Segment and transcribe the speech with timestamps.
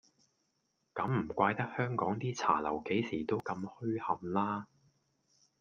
[0.95, 4.65] 噉唔怪得香港啲茶樓幾時都咁噓冚啦